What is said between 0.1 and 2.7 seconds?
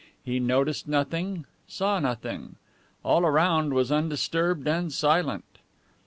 He noticed nothing, saw nothing.